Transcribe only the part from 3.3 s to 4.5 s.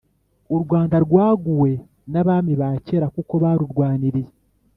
barurwaniriye